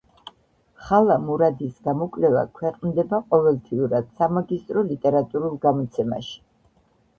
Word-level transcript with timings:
ხალა 0.85 1.17
მურადის 1.25 1.75
გამოკვლევა 1.87 2.45
ქვეყნდება 2.61 3.21
ყოველთვიურად 3.29 4.09
სამაგისტრო 4.23 4.87
ლიტერატურულ 4.95 5.57
გამოცემაში. 5.69 6.37